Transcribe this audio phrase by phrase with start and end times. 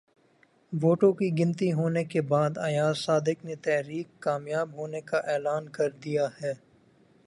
[0.73, 5.89] ووٹوں کی گنتی ہونے کے بعد ایاز صادق نے تحریک کامیاب ہونے کا اعلان کر
[6.03, 6.53] دیا ہے